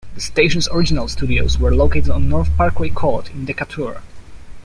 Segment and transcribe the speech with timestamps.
[0.15, 4.01] The station's original studios were located on North Parkway Court in Decatur.